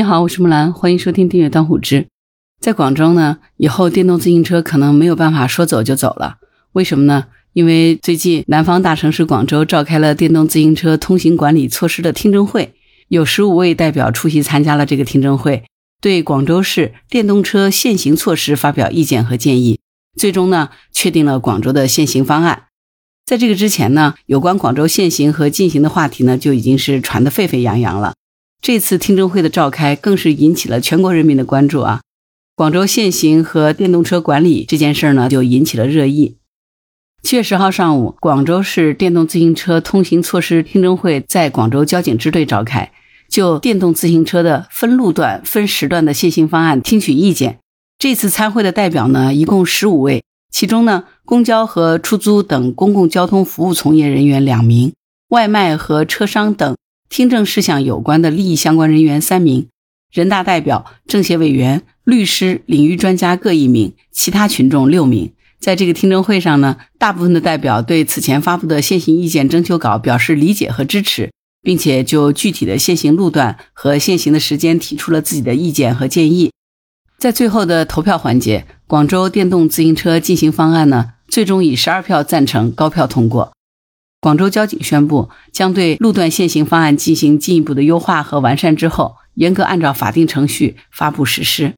[0.00, 2.06] 你好，我是木兰，欢迎收听订阅当虎之。
[2.58, 6.38] 在广州呢，以后电动自行车可能没有办法说走就走了。
[6.72, 7.26] 为什么呢？
[7.52, 12.72] 因为最近南方大城市广州召开了电动自行车通行管理措施的听证会，
[13.08, 15.64] 有十五位代表出席参加了这个听证会，
[16.00, 19.80] 对广州市电动车限行措施发表意见和建议。
[20.18, 22.68] 最终呢，确定了广州的限行方案。
[23.26, 28.14] 在这个之前呢，有关广州限行和禁行的话题呢，就已经是传得沸沸扬扬了。
[28.62, 32.02] 这次听证会的召开，更是引起了全国人民的关注啊！
[32.54, 36.36] 广州限行和电动车管理这件事儿呢，就引起了热议。
[37.22, 42.92] 七月十号上午，广州市电动自行车通行措施听证会在广州交警支队召开，
[43.30, 47.58] 就电动自行车的分路段、分时段的限行方案听取意见。
[47.98, 54.92] 这次参会的代表呢，一共十五位，其中呢，公交和出租等公共交通服务从业人员两名，
[55.30, 56.76] 外卖和车商等。
[57.10, 59.66] 听证事项有关的利益相关人员三名，
[60.12, 65.32] 人大代表、政协委员、律师、领域专家各一名，其他群众六名。
[65.58, 76.52] 在这个听证会上呢，大部分的代表对此前发布的现行意见征求稿表示理解和支持，并且就具体的现行路段和现行的时间提出了自己的意见和建议。
[77.18, 83.52] 在最后的投票环节，广州电动自行车进行方案呢，最终以十二票赞成高票通过。
[84.20, 91.72] 广州交警宣布，将对路段限行方案进行进一步的优化和完善，之后严格按照法定程序发布实施。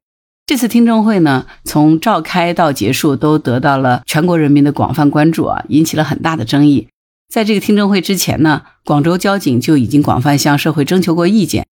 [0.45, 6.89] 这次听证会呢，从召开到结束都得到了全国人民的广泛关注啊，引起了很大的争议。
[7.33, 11.65] 在这个听证会之前呢，广州交警就已经广泛向社会征求过意见，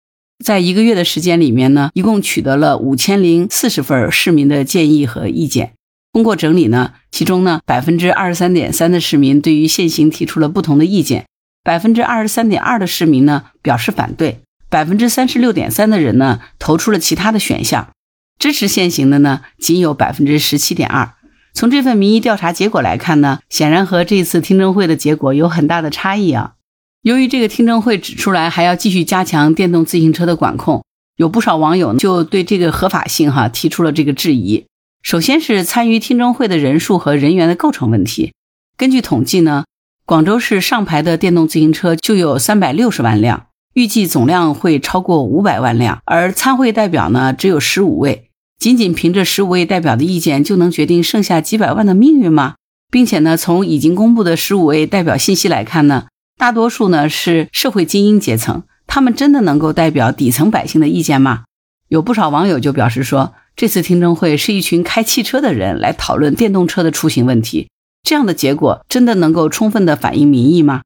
[0.45, 5.73] 在一个月的时间里面呢，一共取得了五千零四十份市民的建议和意见。
[6.12, 11.27] 通过整理呢，其中呢，百分之二十三点三的市民对于限行提出了不同的意见，
[11.62, 17.91] 百分之二十三点二的市民呢表示反对，百分之三十六点三的人呢投出了其他的选项，
[18.38, 21.12] 支持限行的呢仅有百分之十七点二。
[21.53, 26.54] 从这份民意调查结果来看呢，显然和这次听证会的结果有很大的差异啊。
[27.03, 30.84] 由于这个听证会指出来还要继续加强电动自行车的管控，
[31.16, 34.66] 有不少网友就对这个合法性哈提出了这个质疑。
[35.03, 38.33] 首先是参与听证会的人数和人员的构成问题。
[38.77, 39.65] 根据统计呢，
[40.05, 46.00] 广州市上牌的电动自行车就有三百六十万辆，预计总量会超过五百万辆。
[46.05, 52.55] 而参会代表呢只有十五位，仅仅凭着十五位代表的意见就能决定剩下几百万的命运吗？
[52.91, 56.06] 并且呢，从已经公布的十五位代表信息来看呢，
[56.37, 61.44] 大多数呢是社会精英阶层，他们真的能够代表底层百姓的意见吗？
[61.91, 63.34] 有不少网友就表示说。
[63.56, 67.69] 这次听证会是一群开汽车的人来讨论电动车的出行问题，
[68.03, 70.81] 这样的结果真的能够充分的反映民意吗？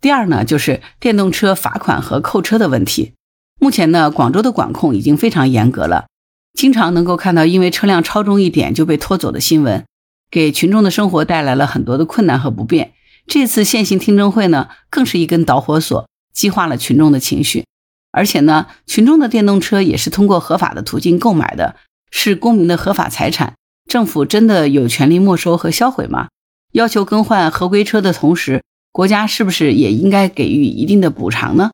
[0.00, 3.14] 第二呢，就是电动车罚款和扣车的问题。
[3.58, 6.06] 目前呢，广州的管控已经非常严格了，
[6.52, 9.84] 经常能够看到因为车辆超重一点就被拖走的新闻，
[10.30, 12.92] 给群众的生活带来了很多的困难和不便。
[13.26, 17.64] 这次现行听证会呢，更是一根导火索，激化了群众的情绪。
[18.14, 21.76] 而且呢，群众的电动车也是通过合法的途径购买的。
[22.16, 23.54] 是公民的合法财产，
[23.90, 26.28] 政府真的有权利没收和销毁吗？
[26.70, 31.72] 要求更换合规车的同时，国家是不是也应该给予一定的补偿呢？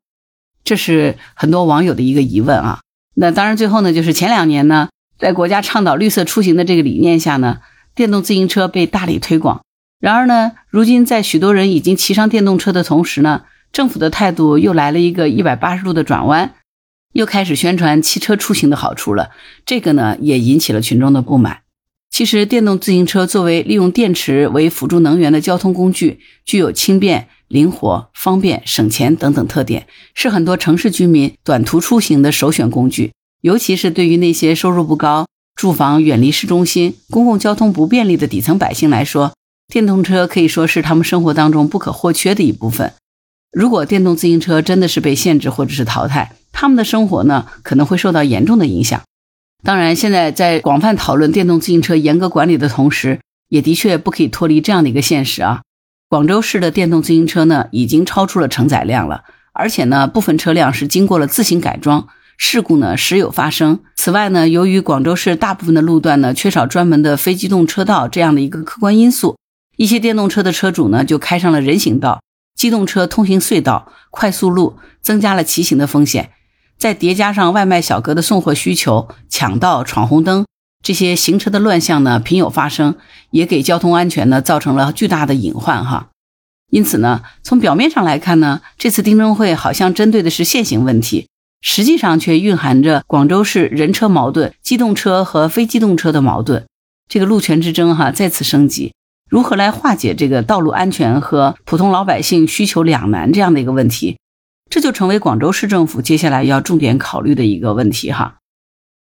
[0.65, 2.81] 这是很多网友的一个疑问啊。
[3.17, 7.59] 那当然，最后呢，就是前两年呢，在国家倡导绿色出行的这个理念下呢，
[7.95, 9.61] 电动自行车被大力推广。
[10.01, 13.43] 然而呢，如今在许多人已经骑上电动车的同时呢，
[13.73, 16.55] 政府的态度又来了一个一百八十度的转弯。
[17.13, 19.31] 又开始宣传汽车出行的好处了，
[19.67, 21.63] 这个呢也引起了群众的不满。
[22.09, 33.13] 其实，电动自行车作为利用电池为辅助能源的交通工具，具有轻便、灵活、方便、省钱等等特点，是很多城市居民短途出行的首选工具。
[33.43, 39.33] 尤其是对于那些收入不高、住房远离市中心、公共交通不便利的底层百姓来说，
[39.73, 42.93] 电动车可以说是他们生活当中不可或缺的一部分。
[43.53, 49.01] 如果电动自行车真的是被限制或者是淘汰，他们的生活呢可能会受到严重的影响。
[49.63, 55.63] 当然，现在在广泛讨论电动自行车严格管理的同时，也的确不可以脱离这样的一个现实啊。
[56.09, 62.07] 广州市的电动自行车呢已经超出了承载量了，而且呢部分车辆是经过了自行改装，
[62.39, 63.81] 事故呢时有发生。
[63.97, 69.37] 此外呢，由于广州市大部分的路段呢缺少专门的非机动车道这样的一个客观因素，
[69.77, 72.23] 一些电动车的车主呢就开上了人行道、
[72.61, 76.29] 机动车通行隧道、快速路，增加了骑行的风险。
[76.77, 80.45] 再叠加上外卖小哥的送货需求、抢道、闯红灯
[80.85, 82.97] 这些行车的乱象呢，频有发生，
[83.31, 86.11] 也给交通安全呢造成了巨大的隐患哈。
[86.71, 91.29] 因此呢，从表面上来看呢，这次听证会好像针对的是限行问题，
[91.63, 96.67] 实际上却蕴含着广州市人车矛盾、机动车和非机动车的矛盾，
[97.09, 98.93] 这个路权之争哈再次升级。
[99.31, 104.19] 如何来化解这个道路安全和普通老百姓需求两难这样的一个问题，
[104.69, 108.39] 这就成为广州市政府接下来要重点考虑的一个问题哈。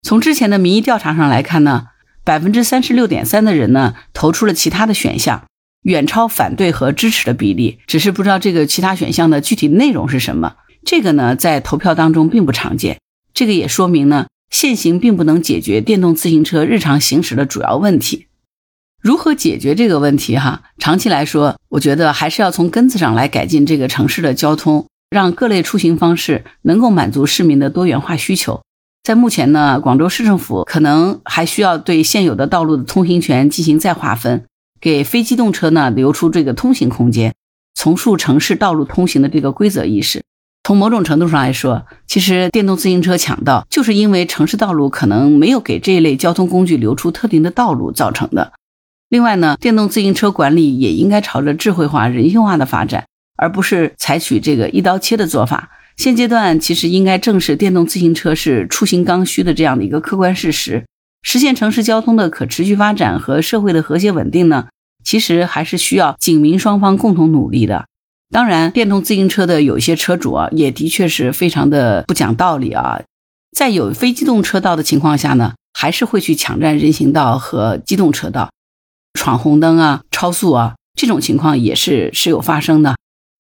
[0.04, 1.88] 从之前的民意调查上来看呢，
[2.24, 5.44] 百分之三十六点三的人呢投出了其他的选项，
[5.82, 10.56] 远超反对和支持的比例，只是不知道这个其他选项的具体内容是什么。
[10.86, 13.00] 这个呢，在投票当中并不常见。
[13.34, 18.28] 这个也说明呢，现行并不能解决电动自行车日常行驶的主要问题。
[19.06, 20.36] 如何解决这个问题？
[20.36, 28.64] 哈，长期来说，我觉得还是要从根子上来改进这个城市的交通，让各类出行方式能够满足市民的多元化需求。
[29.04, 34.44] 在目前呢，广州市政府可能还需要对现有的道路的通行权进行再划分，
[34.82, 37.36] 给非机动车呢留出这个通行空间，
[37.76, 40.24] 重塑城市道路通行的这个规则意识。
[40.64, 48.52] 从某种程度上来说，其实电动自行车抢道就是因为城市道路可能没有给这一类交通工具留出特定的道路造成的。
[49.16, 53.06] 另外呢，电动自行车管理也应该朝着智慧化、人性化的发展，
[53.38, 55.70] 而不是采取这个一刀切的做法。
[55.96, 60.84] 现阶段其实应该正视电动自行车是出行刚需的这样的一个客观事实，
[61.22, 64.68] 实现城市交通的可持续发展和社会的和谐稳定呢，
[65.06, 67.86] 其实还是需要警民双方共同努力的。
[68.30, 73.00] 当然，电动自行车的有些车主啊，也的确是非常的不讲道理啊，
[73.58, 78.50] 在有非机动车道的情况下呢，还是会去抢占人行道和机动车道，
[79.16, 82.96] 闯红灯啊、超速啊，这种情况也是时有发生的。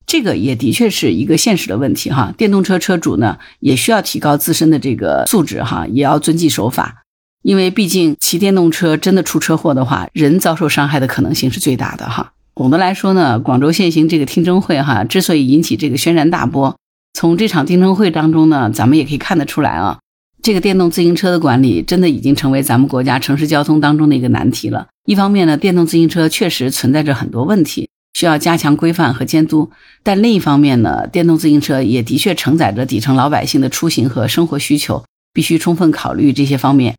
[0.08, 2.34] 这个也的确是一个现实的问题哈。
[2.38, 7.04] 电动车车主呢，也需要提高自身的这个素质哈，也要遵纪守法，
[7.44, 12.32] 因为毕竟骑电动车真的出车祸的话，人遭受伤害的可能性是最大的哈。
[12.56, 16.78] 总的来说呢，广州现行这个听证会哈，之所以引起这个轩然大波，
[17.14, 20.00] 从这场听证会当中呢，咱们也可以看得出来啊，
[20.46, 24.86] 这个电动自行车的管理真的已经成为咱们国家城市交通当中的一个难题了。
[25.08, 29.72] 一方面呢，电动自行车确实存在着很多问题，需要加强规范和监督；
[30.04, 35.04] 但另一方面呢，电动自行车也的确承载着底层老百姓的出行和生活需求，
[35.34, 36.96] 必须充分考虑这些方面。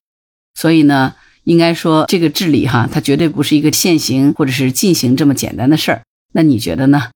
[0.56, 1.14] 所以呢。
[1.44, 6.02] 应该说，这个治理哈，它绝对不是一个现行或者是进行这么简单的事儿。
[6.32, 7.10] 那你觉得呢？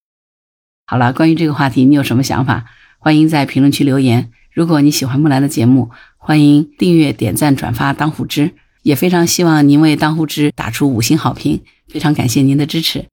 [0.87, 2.67] 好了，关于这个话题，你有什么想法？
[3.01, 4.31] 欢迎在评论区留言。
[4.55, 5.91] 如果你喜欢木兰的节目，
[6.23, 8.53] 欢迎订阅、点赞、转发当户知，
[8.83, 13.07] 也非常希望您为当户知打出五星好评，非常感谢您的支持。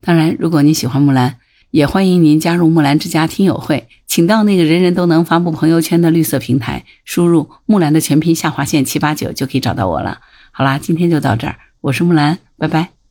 [0.00, 1.36] 当然，如果您喜欢木兰，
[1.70, 10.20] 也欢迎您加入木兰之家听友会，请到那个人人都能发布朋友圈的绿色平台，输入木兰的全拼下划线七八九就可以找到我了。
[10.52, 13.01] 好啦，今天就到这儿，我是木兰，拜拜。